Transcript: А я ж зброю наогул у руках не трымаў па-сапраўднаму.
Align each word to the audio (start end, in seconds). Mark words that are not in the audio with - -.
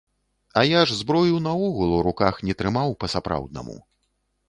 А 0.61 0.63
я 0.67 0.81
ж 0.91 0.97
зброю 1.01 1.39
наогул 1.49 1.93
у 1.99 2.01
руках 2.09 2.43
не 2.51 2.59
трымаў 2.65 2.99
па-сапраўднаму. 3.03 3.83